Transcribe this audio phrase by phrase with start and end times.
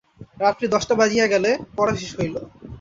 [0.39, 2.35] রাত্রি দশটা বাজিয়া গেলে পড়া শেষ হইল।